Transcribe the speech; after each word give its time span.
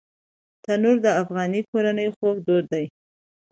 تنور 0.63 0.97
د 1.05 1.07
افغاني 1.21 1.61
کورنۍ 1.69 2.07
خوږ 2.15 2.35
دود 2.47 2.65
دی 2.71 2.85